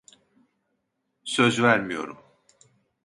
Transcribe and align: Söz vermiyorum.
Söz 1.23 1.61
vermiyorum. 1.61 2.17